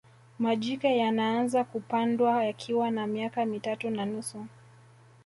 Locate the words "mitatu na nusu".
3.45-4.45